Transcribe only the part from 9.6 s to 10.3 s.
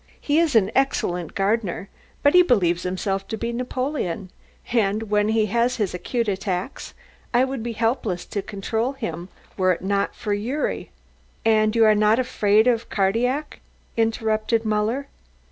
it not